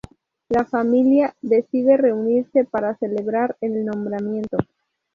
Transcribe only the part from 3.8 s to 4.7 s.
nombramiento.